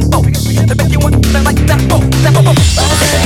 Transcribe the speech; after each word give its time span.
tempo 0.00 0.20
to 0.20 0.74
make 0.74 0.92
you 0.92 0.98
want 0.98 1.24
to 1.24 1.42
like 1.42 1.56
that. 1.66 1.80
Oh, 1.90 2.00
that. 2.22 3.25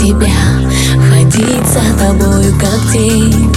тебя. 0.00 0.32
Ходить 1.10 1.66
за 1.66 1.98
тобою 1.98 2.54
как 2.58 2.92
тень. 2.92 3.50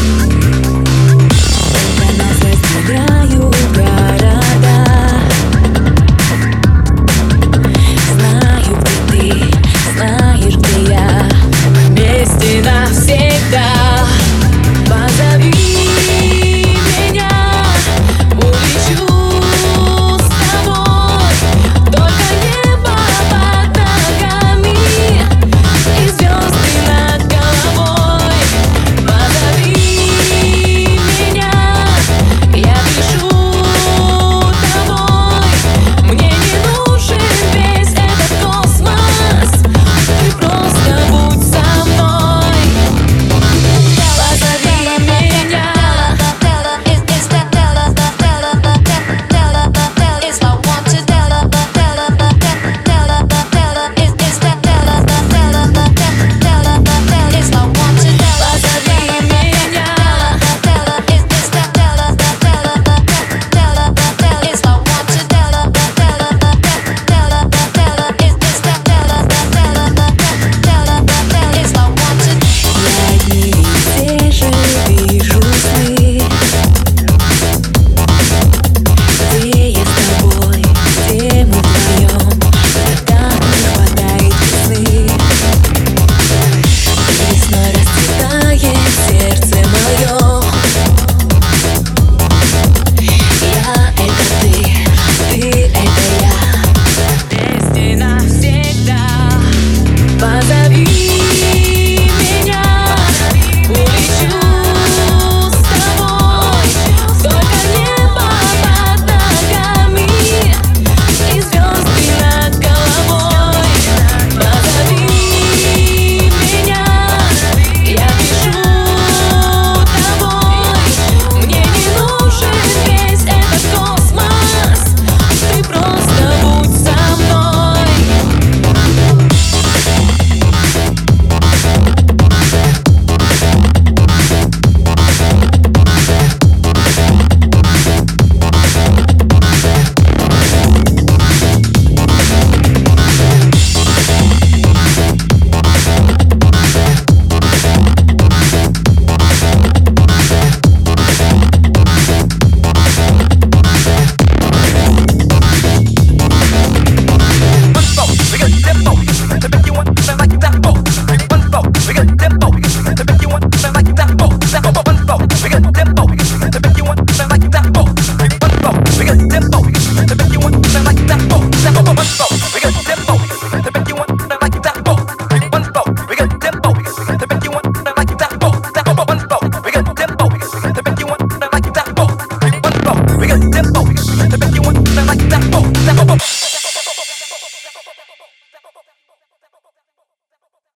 Step 185.83 185.97
up, 185.97 186.11
up. 186.11 186.42